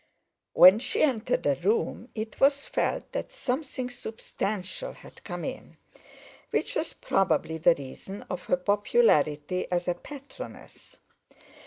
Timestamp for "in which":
5.45-6.73